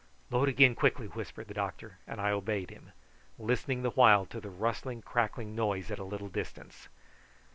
"Load 0.31 0.49
again 0.49 0.73
quickly," 0.73 1.05
whispered 1.05 1.47
the 1.47 1.53
doctor; 1.53 1.99
and 2.07 2.19
I 2.19 2.31
obeyed 2.31 2.71
him, 2.71 2.91
listening 3.37 3.83
the 3.83 3.91
while 3.91 4.25
to 4.25 4.39
the 4.41 4.49
rustling 4.49 5.03
crackling 5.03 5.53
noise 5.53 5.91
at 5.91 5.99
a 5.99 6.03
little 6.03 6.27
distance. 6.29 6.89